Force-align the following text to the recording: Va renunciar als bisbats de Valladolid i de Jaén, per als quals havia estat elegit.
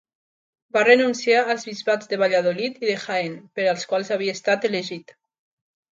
Va 0.77 0.81
renunciar 0.87 1.43
als 1.53 1.65
bisbats 1.69 2.09
de 2.13 2.19
Valladolid 2.23 2.81
i 2.85 2.89
de 2.93 2.97
Jaén, 3.05 3.35
per 3.59 3.69
als 3.75 3.89
quals 3.93 4.11
havia 4.17 4.37
estat 4.39 4.71
elegit. 4.71 5.15